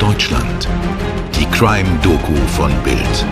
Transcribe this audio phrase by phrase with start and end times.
[0.00, 0.66] Deutschland.
[1.38, 3.26] Die Crime-Doku von Bild.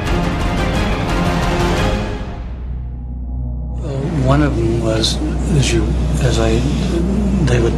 [3.82, 5.18] Uh, one of them was,
[5.58, 5.82] as you,
[6.22, 6.60] as I,
[7.46, 7.72] they would,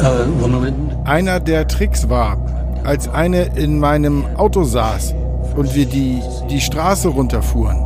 [0.00, 0.74] uh, woman would
[1.06, 2.38] Einer der Tricks war,
[2.82, 5.14] als eine in meinem Auto saß
[5.54, 7.76] und wir die, die Straße runterfuhren.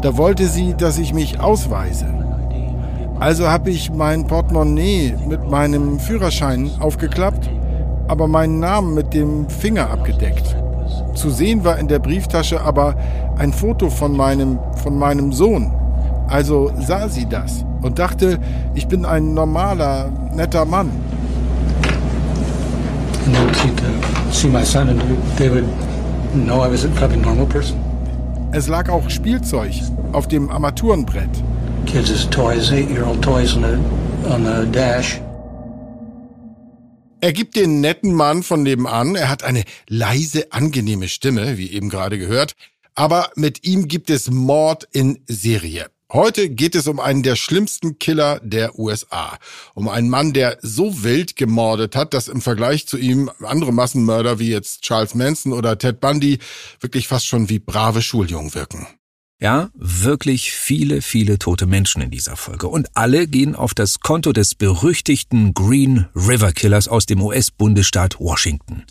[0.00, 2.06] Da wollte sie, dass ich mich ausweise.
[3.20, 7.50] Also habe ich mein Portemonnaie mit meinem Führerschein aufgeklappt,
[8.12, 10.54] aber meinen Namen mit dem Finger abgedeckt.
[11.14, 12.94] Zu sehen war in der Brieftasche aber
[13.38, 15.72] ein Foto von meinem, von meinem Sohn.
[16.28, 18.38] Also sah sie das und dachte,
[18.74, 20.90] ich bin ein normaler, netter Mann.
[23.24, 25.00] and they would see, to see my son, and
[25.36, 25.66] they would
[26.34, 27.78] know I was a probably normal person.
[28.52, 29.72] Es lag auch Spielzeug
[30.12, 31.30] auf dem Armaturenbrett.
[31.86, 35.20] Kids' toys, eight-year-old toys on the on the dash.
[37.22, 39.14] Er gibt den netten Mann von nebenan.
[39.14, 42.56] Er hat eine leise, angenehme Stimme, wie eben gerade gehört.
[42.96, 45.86] Aber mit ihm gibt es Mord in Serie.
[46.12, 49.38] Heute geht es um einen der schlimmsten Killer der USA.
[49.74, 54.40] Um einen Mann, der so wild gemordet hat, dass im Vergleich zu ihm andere Massenmörder
[54.40, 56.40] wie jetzt Charles Manson oder Ted Bundy
[56.80, 58.88] wirklich fast schon wie brave Schuljungen wirken.
[59.42, 62.68] Ja, wirklich viele, viele tote Menschen in dieser Folge.
[62.68, 68.84] Und alle gehen auf das Konto des berüchtigten Green River Killers aus dem US-Bundesstaat Washington.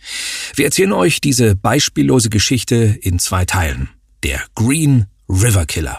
[0.55, 3.91] Wir erzählen euch diese beispiellose Geschichte in zwei Teilen.
[4.23, 5.97] Der Green River Killer.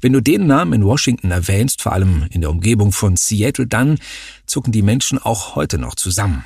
[0.00, 4.00] Wenn du den Namen in Washington erwähnst, vor allem in der Umgebung von Seattle, dann
[4.44, 6.44] zucken die Menschen auch heute noch zusammen.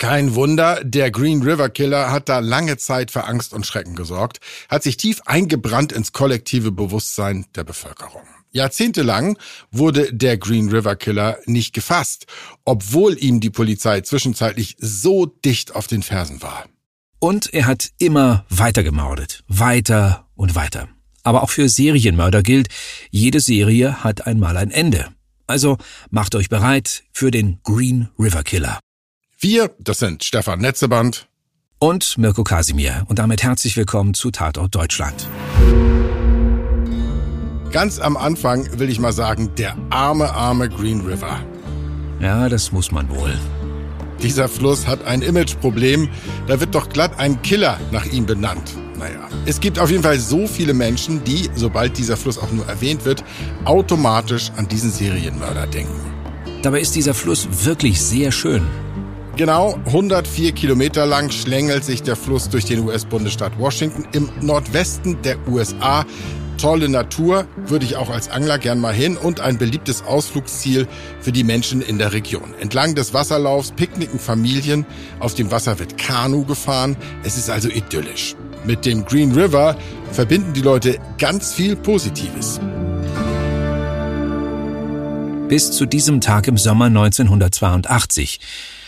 [0.00, 4.40] Kein Wunder, der Green River Killer hat da lange Zeit für Angst und Schrecken gesorgt,
[4.70, 8.22] hat sich tief eingebrannt ins kollektive Bewusstsein der Bevölkerung.
[8.50, 9.36] Jahrzehntelang
[9.70, 12.24] wurde der Green River Killer nicht gefasst,
[12.64, 16.64] obwohl ihm die Polizei zwischenzeitlich so dicht auf den Fersen war.
[17.18, 19.44] Und er hat immer weiter gemordet.
[19.48, 20.88] Weiter und weiter.
[21.24, 22.68] Aber auch für Serienmörder gilt,
[23.10, 25.08] jede Serie hat einmal ein Ende.
[25.46, 25.76] Also
[26.08, 28.80] macht euch bereit für den Green River Killer.
[29.42, 31.26] Wir, das sind Stefan Netzeband
[31.78, 33.06] und Mirko Kasimir.
[33.08, 35.26] Und damit herzlich willkommen zu Tatort Deutschland.
[37.72, 41.40] Ganz am Anfang will ich mal sagen, der arme, arme Green River.
[42.20, 43.32] Ja, das muss man wohl.
[44.22, 46.10] Dieser Fluss hat ein Imageproblem.
[46.46, 48.76] Da wird doch glatt ein Killer nach ihm benannt.
[48.98, 52.66] Naja, es gibt auf jeden Fall so viele Menschen, die, sobald dieser Fluss auch nur
[52.66, 53.24] erwähnt wird,
[53.64, 55.98] automatisch an diesen Serienmörder denken.
[56.60, 58.68] Dabei ist dieser Fluss wirklich sehr schön.
[59.40, 65.38] Genau 104 Kilometer lang schlängelt sich der Fluss durch den US-Bundesstaat Washington im Nordwesten der
[65.48, 66.04] USA.
[66.58, 70.86] Tolle Natur, würde ich auch als Angler gern mal hin und ein beliebtes Ausflugsziel
[71.22, 72.52] für die Menschen in der Region.
[72.60, 74.84] Entlang des Wasserlaufs picknicken Familien,
[75.20, 76.98] auf dem Wasser wird Kanu gefahren.
[77.22, 78.36] Es ist also idyllisch.
[78.66, 79.74] Mit dem Green River
[80.12, 82.60] verbinden die Leute ganz viel Positives.
[85.48, 88.38] Bis zu diesem Tag im Sommer 1982.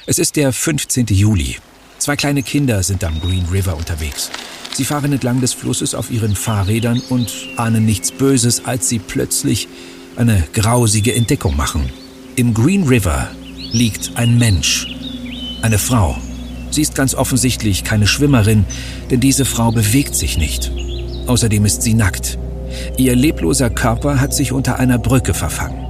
[0.04, 1.06] Es ist der 15.
[1.10, 1.58] Juli.
[1.98, 4.30] Zwei kleine Kinder sind am Green River unterwegs.
[4.74, 9.68] Sie fahren entlang des Flusses auf ihren Fahrrädern und ahnen nichts Böses, als sie plötzlich
[10.16, 11.88] eine grausige Entdeckung machen.
[12.34, 13.30] Im Green River
[13.70, 14.88] liegt ein Mensch,
[15.62, 16.19] eine Frau.
[16.72, 18.64] Sie ist ganz offensichtlich keine Schwimmerin,
[19.10, 20.72] denn diese Frau bewegt sich nicht.
[21.28, 22.38] Außerdem ist sie nackt.
[22.96, 25.81] Ihr lebloser Körper hat sich unter einer Brücke verfangen.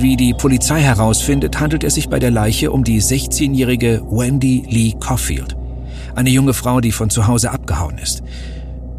[0.00, 4.94] Wie die Polizei herausfindet, handelt es sich bei der Leiche um die 16-jährige Wendy Lee
[4.98, 5.58] Caulfield.
[6.14, 8.22] Eine junge Frau, die von zu Hause abgehauen ist.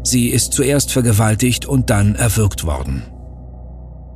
[0.04, 3.02] Sie ist zuerst vergewaltigt und dann erwürgt worden.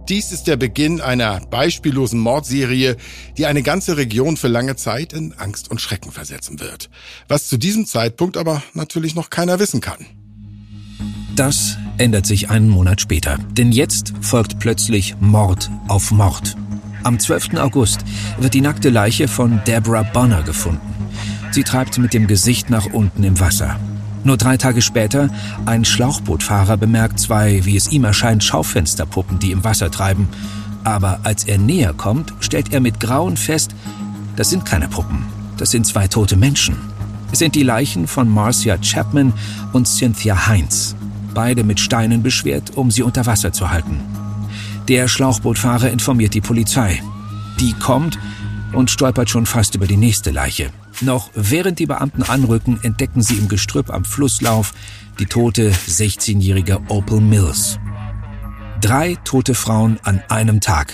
[0.09, 2.97] Dies ist der Beginn einer beispiellosen Mordserie,
[3.37, 6.89] die eine ganze Region für lange Zeit in Angst und Schrecken versetzen wird.
[7.27, 10.07] Was zu diesem Zeitpunkt aber natürlich noch keiner wissen kann.
[11.35, 16.57] Das ändert sich einen Monat später, denn jetzt folgt plötzlich Mord auf Mord.
[17.07, 17.55] Am 12.
[17.59, 18.01] August
[18.37, 20.81] wird die nackte Leiche von Deborah Bonner gefunden.
[21.53, 23.79] Sie treibt mit dem Gesicht nach unten im Wasser.
[24.25, 25.31] Nur drei Tage später,
[25.67, 30.27] ein Schlauchbootfahrer bemerkt zwei, wie es ihm erscheint, Schaufensterpuppen, die im Wasser treiben.
[30.83, 33.77] Aber als er näher kommt, stellt er mit Grauen fest,
[34.35, 35.27] das sind keine Puppen,
[35.59, 36.75] das sind zwei tote Menschen.
[37.31, 39.33] Es sind die Leichen von Marcia Chapman
[39.73, 40.97] und Cynthia Heinz,
[41.35, 44.01] beide mit Steinen beschwert, um sie unter Wasser zu halten.
[44.89, 47.03] Der Schlauchbootfahrer informiert die Polizei.
[47.59, 48.19] Die kommt
[48.73, 50.71] und stolpert schon fast über die nächste Leiche.
[51.01, 54.73] Noch während die Beamten anrücken, entdecken sie im Gestrüpp am Flusslauf
[55.19, 57.81] die tote 16-jährige Opal Mills.
[58.81, 60.93] Drei tote Frauen an einem Tag.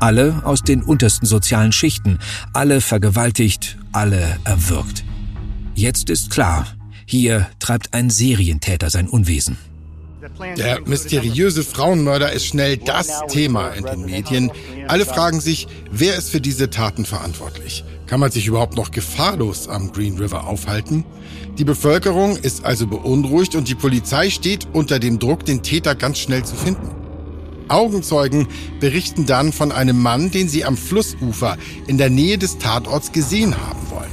[0.00, 2.18] Alle aus den untersten sozialen Schichten,
[2.54, 5.04] alle vergewaltigt, alle erwürgt.
[5.74, 6.66] Jetzt ist klar,
[7.04, 9.58] hier treibt ein Serientäter sein Unwesen.
[10.56, 14.50] Der mysteriöse Frauenmörder ist schnell das Thema in den Medien.
[14.88, 17.84] Alle fragen sich, wer ist für diese Taten verantwortlich?
[18.06, 21.04] Kann man sich überhaupt noch gefahrlos am Green River aufhalten?
[21.58, 26.18] Die Bevölkerung ist also beunruhigt und die Polizei steht unter dem Druck, den Täter ganz
[26.18, 26.90] schnell zu finden.
[27.68, 28.46] Augenzeugen
[28.78, 31.56] berichten dann von einem Mann, den sie am Flussufer
[31.86, 34.10] in der Nähe des Tatorts gesehen haben wollen.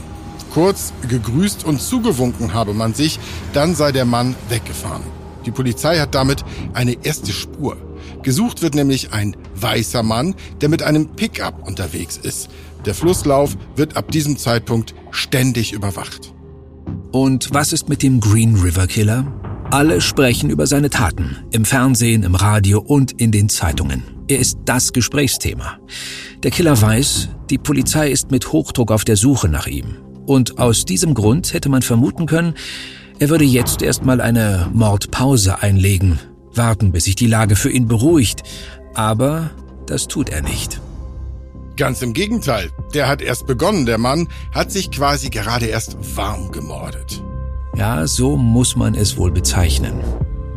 [0.54, 3.19] Kurz gegrüßt und zugewunken habe man sich,
[3.54, 5.04] dann sei der Mann weggefahren.
[5.45, 6.44] Die Polizei hat damit
[6.74, 7.78] eine erste Spur.
[8.22, 12.50] Gesucht wird nämlich ein weißer Mann, der mit einem Pickup unterwegs ist.
[12.86, 16.34] Der Flusslauf wird ab diesem Zeitpunkt ständig überwacht.
[17.12, 19.31] Und was ist mit dem Green River Killer?
[19.72, 24.04] Alle sprechen über seine Taten, im Fernsehen, im Radio und in den Zeitungen.
[24.28, 25.80] Er ist das Gesprächsthema.
[26.44, 29.98] Der Killer weiß, die Polizei ist mit Hochdruck auf der Suche nach ihm.
[30.25, 32.54] Und aus diesem Grund hätte man vermuten können,
[33.24, 36.20] er würde jetzt erstmal eine Mordpause einlegen,
[36.54, 38.44] warten, bis sich die Lage für ihn beruhigt.
[38.96, 39.50] Aber
[39.86, 40.81] das tut er nicht.
[41.78, 42.70] Ganz im Gegenteil.
[42.94, 43.86] Der hat erst begonnen.
[43.86, 47.24] Der Mann hat sich quasi gerade erst warm gemordet.
[47.78, 49.94] Ja, so muss man es wohl bezeichnen.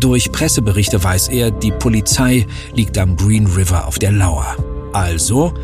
[0.01, 4.57] Durch Presseberichte weiß er, die Polizei liegt am Green River auf der Lauer.
[4.93, 5.55] Also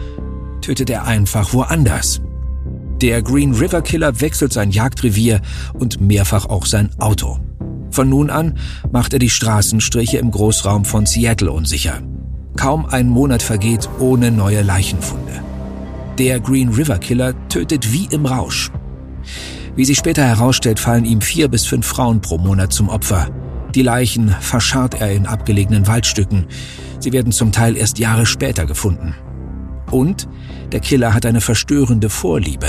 [0.61, 2.21] tötet er einfach woanders.
[3.03, 5.41] Der Green River Killer wechselt sein Jagdrevier
[5.75, 7.41] und mehrfach auch sein Auto.
[7.91, 8.59] Von nun an
[8.93, 12.01] macht er die Straßenstriche im Großraum von Seattle unsicher.
[12.57, 15.43] Kaum ein Monat vergeht ohne neue Leichenfunde.
[16.17, 18.71] Der Green River Killer tötet wie im Rausch.
[19.75, 23.31] Wie sich später herausstellt, fallen ihm vier bis fünf Frauen pro Monat zum Opfer.
[23.75, 26.47] Die Leichen verscharrt er in abgelegenen Waldstücken.
[27.01, 29.17] Sie werden zum Teil erst Jahre später gefunden.
[29.93, 30.27] Und
[30.73, 32.67] der Killer hat eine verstörende Vorliebe.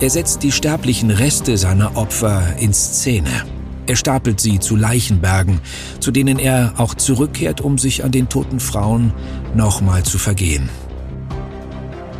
[0.00, 3.30] Er setzt die sterblichen Reste seiner Opfer in Szene.
[3.86, 5.60] Er stapelt sie zu Leichenbergen,
[6.00, 9.12] zu denen er auch zurückkehrt, um sich an den toten Frauen
[9.54, 10.68] nochmal zu vergehen.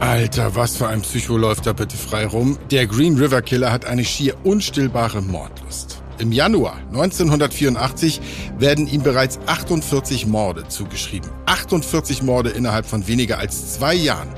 [0.01, 2.59] Alter, was für ein Psycho läuft da bitte frei rum.
[2.71, 6.00] Der Green River Killer hat eine schier unstillbare Mordlust.
[6.21, 8.21] Im Januar 1984
[8.59, 11.31] werden ihm bereits 48 Morde zugeschrieben.
[11.47, 14.29] 48 Morde innerhalb von weniger als zwei Jahren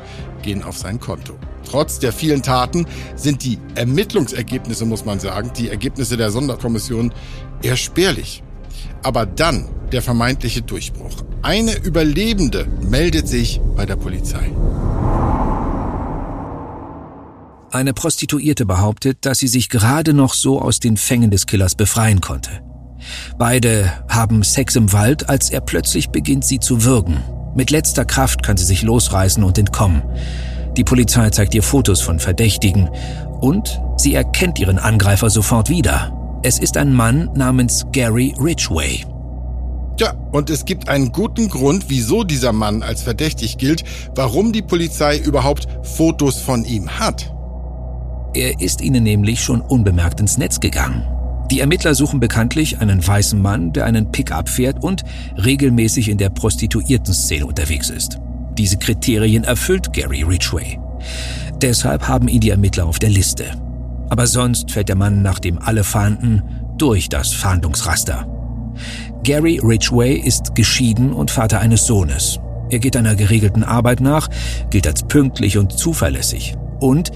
[0.42, 1.34] gehen auf sein Konto.
[1.68, 2.86] Trotz der vielen Taten
[3.16, 7.12] sind die Ermittlungsergebnisse, muss man sagen, die Ergebnisse der Sonderkommission
[7.62, 8.44] eher spärlich.
[9.02, 11.24] Aber dann der vermeintliche Durchbruch.
[11.42, 14.52] Eine Überlebende meldet sich bei der Polizei.
[17.72, 22.20] Eine Prostituierte behauptet, dass sie sich gerade noch so aus den Fängen des Killers befreien
[22.20, 22.50] konnte.
[23.38, 27.22] Beide haben Sex im Wald, als er plötzlich beginnt, sie zu würgen.
[27.54, 30.02] Mit letzter Kraft kann sie sich losreißen und entkommen.
[30.76, 32.90] Die Polizei zeigt ihr Fotos von Verdächtigen
[33.40, 36.40] und sie erkennt ihren Angreifer sofort wieder.
[36.42, 39.06] Es ist ein Mann namens Gary Ridgway.
[39.98, 43.82] Ja, und es gibt einen guten Grund, wieso dieser Mann als verdächtig gilt,
[44.14, 47.32] warum die Polizei überhaupt Fotos von ihm hat.
[48.34, 51.06] Er ist ihnen nämlich schon unbemerkt ins Netz gegangen.
[51.50, 55.04] Die Ermittler suchen bekanntlich einen weißen Mann, der einen Pickup fährt und
[55.36, 58.18] regelmäßig in der Prostituierten-Szene unterwegs ist.
[58.56, 60.78] Diese Kriterien erfüllt Gary Ridgway.
[61.60, 63.44] Deshalb haben ihn die Ermittler auf der Liste.
[64.08, 66.42] Aber sonst fällt der Mann nach dem alle fahnden
[66.78, 68.26] durch das Fahndungsraster.
[69.22, 72.40] Gary Ridgway ist geschieden und Vater eines Sohnes.
[72.70, 74.28] Er geht einer geregelten Arbeit nach,
[74.70, 76.56] gilt als pünktlich und zuverlässig.
[76.80, 77.10] Und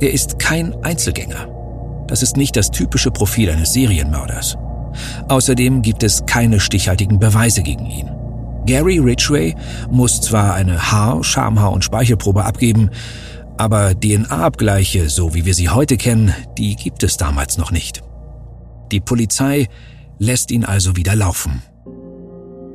[0.00, 1.48] er ist kein Einzelgänger.
[2.06, 4.56] Das ist nicht das typische Profil eines Serienmörders.
[5.28, 8.10] Außerdem gibt es keine stichhaltigen Beweise gegen ihn.
[8.66, 9.54] Gary Ridgway
[9.90, 12.90] muss zwar eine Haar-, Schamhaar- und Speichelprobe abgeben,
[13.56, 18.02] aber DNA-Abgleiche, so wie wir sie heute kennen, die gibt es damals noch nicht.
[18.92, 19.66] Die Polizei
[20.18, 21.62] lässt ihn also wieder laufen.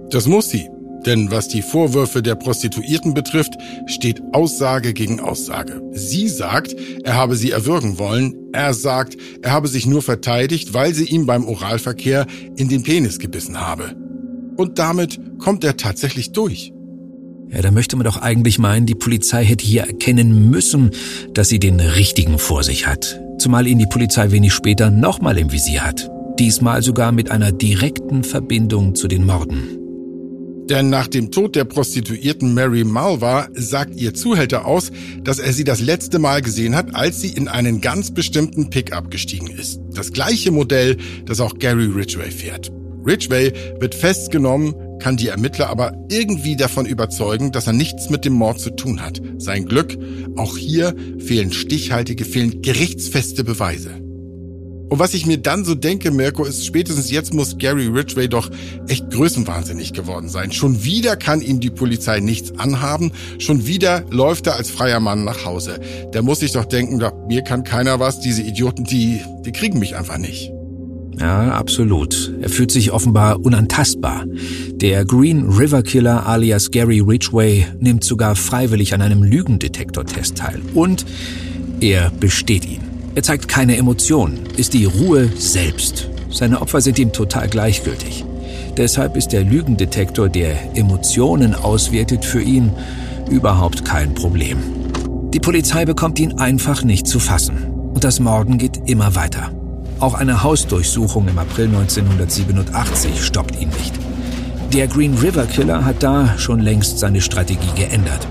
[0.10, 0.70] Das muss sie.
[1.06, 3.54] Denn was die Vorwürfe der Prostituierten betrifft,
[3.88, 5.82] steht Aussage gegen Aussage.
[5.92, 8.36] Sie sagt, er habe sie erwürgen wollen.
[8.54, 13.20] Er sagt, er habe sich nur verteidigt, weil sie ihm beim Oralverkehr in den Penis
[13.20, 13.96] gebissen habe.
[14.56, 16.72] Und damit kommt er tatsächlich durch.
[17.50, 20.92] Ja, da möchte man doch eigentlich meinen, die Polizei hätte hier erkennen müssen,
[21.34, 23.20] dass sie den Richtigen vor sich hat.
[23.38, 26.10] Zumal ihn die Polizei wenig später nochmal im Visier hat.
[26.40, 29.83] Diesmal sogar mit einer direkten Verbindung zu den Morden.
[30.70, 34.92] Denn nach dem Tod der Prostituierten Mary Malva sagt ihr Zuhälter aus,
[35.22, 39.12] dass er sie das letzte Mal gesehen hat, als sie in einen ganz bestimmten Pickup
[39.12, 39.82] gestiegen ist.
[39.94, 42.72] Das gleiche Modell, das auch Gary Ridgway fährt.
[43.06, 48.34] Ridgway wird festgenommen, kann die Ermittler aber irgendwie davon überzeugen, dass er nichts mit dem
[48.34, 49.22] Mord zu tun hat.
[49.38, 49.98] Sein Glück,
[50.38, 54.03] auch hier fehlen stichhaltige, fehlen gerichtsfeste Beweise.
[54.94, 58.52] Und was ich mir dann so denke, Mirko, ist spätestens jetzt muss Gary Ridgway doch
[58.88, 60.52] echt größenwahnsinnig geworden sein.
[60.52, 63.12] Schon wieder kann ihm die Polizei nichts anhaben.
[63.40, 65.80] Schon wieder läuft er als freier Mann nach Hause.
[66.14, 68.20] Der muss sich doch denken, da, mir kann keiner was.
[68.20, 70.52] Diese Idioten, die, die kriegen mich einfach nicht.
[71.20, 72.32] Ja, absolut.
[72.44, 74.26] Er fühlt sich offenbar unantastbar.
[74.76, 80.62] Der Green River Killer alias Gary Ridgway nimmt sogar freiwillig an einem Lügendetektortest teil.
[80.76, 81.04] Und
[81.80, 82.83] er besteht ihn.
[83.16, 86.10] Er zeigt keine Emotionen, ist die Ruhe selbst.
[86.32, 88.26] Seine Opfer sind ihm total gleichgültig.
[88.76, 92.72] Deshalb ist der Lügendetektor, der Emotionen auswertet, für ihn
[93.30, 94.58] überhaupt kein Problem.
[95.32, 97.70] Die Polizei bekommt ihn einfach nicht zu fassen.
[97.94, 99.52] Und das Morden geht immer weiter.
[100.00, 103.94] Auch eine Hausdurchsuchung im April 1987 stoppt ihn nicht.
[104.74, 108.28] Der Green River Killer hat da schon längst seine Strategie geändert.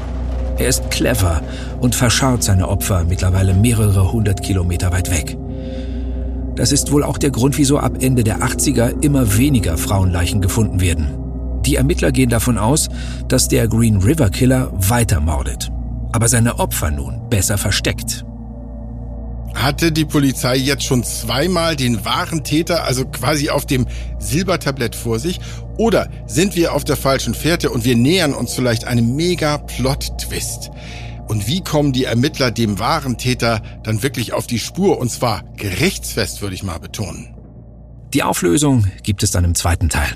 [0.58, 1.42] Er ist clever
[1.80, 5.36] und verscharrt seine Opfer mittlerweile mehrere hundert Kilometer weit weg.
[6.54, 10.80] Das ist wohl auch der Grund, wieso ab Ende der 80er immer weniger Frauenleichen gefunden
[10.80, 11.08] werden.
[11.64, 12.88] Die Ermittler gehen davon aus,
[13.28, 15.70] dass der Green River Killer weiter mordet,
[16.12, 18.24] aber seine Opfer nun besser versteckt.
[19.54, 23.86] Hatte die Polizei jetzt schon zweimal den wahren Täter, also quasi auf dem
[24.18, 25.40] Silbertablett vor sich?
[25.76, 30.70] Oder sind wir auf der falschen Fährte und wir nähern uns vielleicht einem Mega-Plot-Twist?
[31.28, 34.98] Und wie kommen die Ermittler dem wahren Täter dann wirklich auf die Spur?
[34.98, 37.34] Und zwar gerichtsfest, würde ich mal betonen.
[38.12, 40.12] Die Auflösung gibt es dann im zweiten Teil.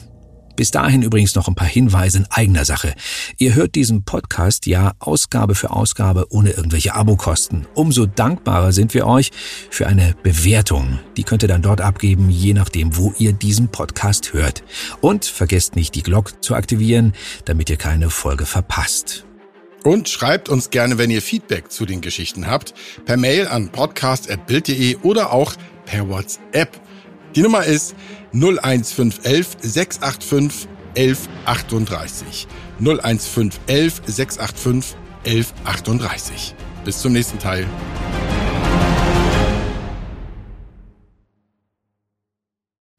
[0.57, 2.95] Bis dahin übrigens noch ein paar Hinweise in eigener Sache.
[3.37, 7.67] Ihr hört diesen Podcast ja Ausgabe für Ausgabe ohne irgendwelche Abokosten.
[7.75, 9.31] Umso dankbarer sind wir euch
[9.71, 10.99] für eine Bewertung.
[11.19, 14.65] Die könnt ihr dann dort abgeben, je nachdem, wo ihr diesen Podcast hört.
[15.03, 17.13] Und vergesst nicht, die Glocke zu aktivieren,
[17.45, 19.27] damit ihr keine Folge verpasst.
[19.85, 24.97] Und schreibt uns gerne, wenn ihr Feedback zu den Geschichten habt, per Mail an podcast.bild.de
[25.03, 26.81] oder auch per WhatsApp.
[27.37, 27.95] Die Nummer ist
[28.33, 32.47] 01511 685 1138.
[32.81, 36.55] 01511 685 1138.
[36.85, 37.67] Bis zum nächsten Teil.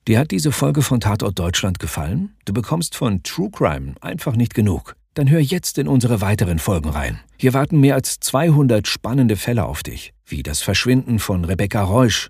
[0.08, 2.34] Dir hat diese Folge von Tatort Deutschland gefallen?
[2.46, 4.96] Du bekommst von True Crime einfach nicht genug.
[5.16, 7.20] Dann hör jetzt in unsere weiteren Folgen rein.
[7.38, 12.30] Hier warten mehr als 200 spannende Fälle auf dich, wie das Verschwinden von Rebecca Reusch,